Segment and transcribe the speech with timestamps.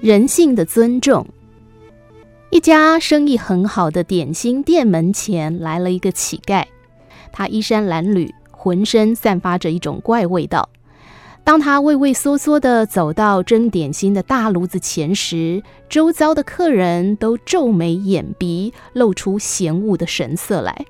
[0.00, 1.26] 人性的尊重。
[2.50, 6.64] 一家生意很好的点心店门前来了一个乞丐，
[7.32, 10.68] 他衣衫褴褛，浑身散发着一种怪味道。
[11.42, 20.86] 当他畏畏缩缩地走到蒸点心的大炉子前时，周遭的客人都皱眉掩鼻，露出嫌恶的神色来。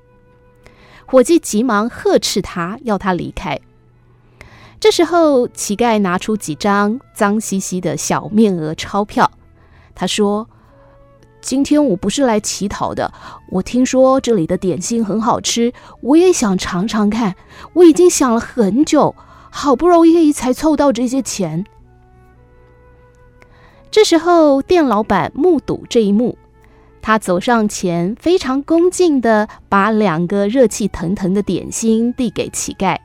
[1.07, 3.59] 伙计急忙呵斥他，要他离开。
[4.81, 9.29] 这时候，乞丐拿出几张脏兮兮的小面额钞票。
[9.93, 10.49] 他说
[11.43, 13.13] ：“今天我不是来乞讨的。
[13.51, 17.35] 我听说这里的点心很好吃，我也想尝尝看。
[17.73, 19.17] 我已经想了很久，
[19.51, 21.65] 好不容易才凑到这些钱。”
[23.91, 26.39] 这时候，店老板目睹这一幕，
[27.03, 32.97] 他走上前，非常恭敬地把两个热气腾腾的点心递给乞丐。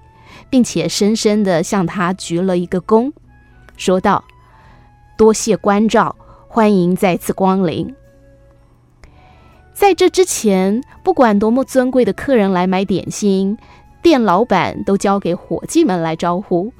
[0.49, 3.11] 并且深深地向他鞠了一个躬，
[3.77, 4.23] 说道
[5.17, 6.15] ：“多谢关照，
[6.47, 7.93] 欢迎再次光临。”
[9.73, 13.57] 在这之前，不管多么尊贵的客人来买点心，
[14.01, 16.71] 店老板都交给伙计们来招呼。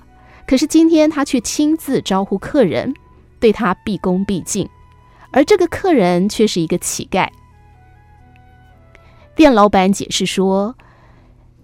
[0.46, 2.94] 可是今天他却亲自招呼客人，
[3.40, 4.70] 对他毕恭毕敬，
[5.32, 7.28] 而这个客人却是一个乞丐。
[9.36, 10.76] 店老板解释说，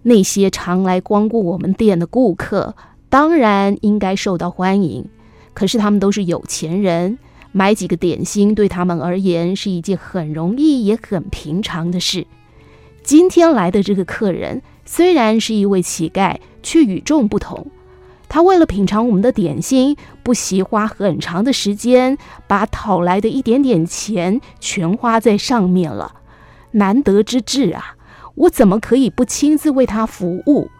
[0.02, 2.74] 那些常来光顾我们店的顾客，
[3.08, 5.04] 当然应该受到欢迎。
[5.52, 7.18] 可是他们都是有钱人，
[7.52, 12.26] 买几个点心对他们而言是一件很容易也很平常的事。
[13.02, 17.66] 今天来的这个客人虽然是一位乞丐，却与众不同。
[18.28, 26.14] 他为了品尝我们的点心，不惜花很长的时间，把讨来的一点点钱全花在上面了。
[26.72, 27.96] 难得之至啊！
[28.40, 30.70] 我怎么可以不亲自为他服务？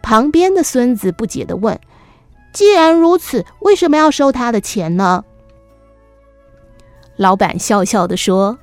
[0.00, 1.78] 旁边的孙子不解地问
[2.54, 5.24] ：“既然如此，为什么要收他的钱呢？”
[7.16, 8.56] 老板笑笑地说：“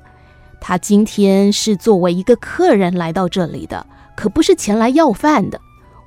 [0.62, 3.86] 他今天是作为一个客人来到这里的，
[4.16, 5.60] 可不是前来要饭的。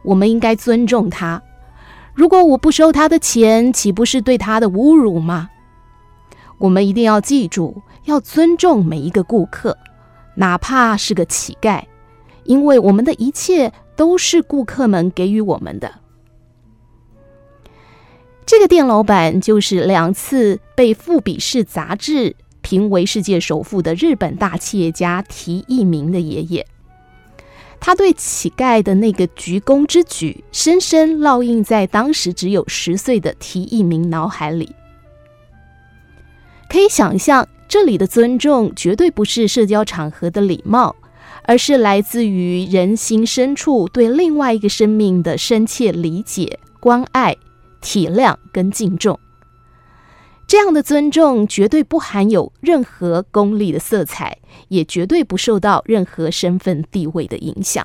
[0.05, 1.43] 我们应该尊重他。
[2.15, 5.51] 如果我不收他的钱，岂不是对他的侮辱吗？
[6.57, 9.77] 我们一定要记住，要尊重每一个顾客。”
[10.35, 11.85] 哪怕是个乞丐，
[12.45, 16.01] 因为我们的一切都是顾客们给予我们的。
[18.47, 26.67] 这个店老板就是两次被《富比士》杂志评为世界首富的日本大企业家提一名的爷爷。
[27.81, 34.75] 他对乞丐的那个鞠躬之举，深深烙印在当时只有十岁的提一名脑海里。
[36.69, 37.47] 可以想象。
[37.75, 40.95] 这里的尊重绝对不是社交场合的礼貌，
[41.43, 47.37] 而是来自于人心深处对另外一个生命的深切理解、关爱、
[47.81, 49.19] 体谅跟敬重。
[50.47, 57.85] 这样的尊重绝对不含有任何功利的色彩，也绝对不受到任何身份地位的影响。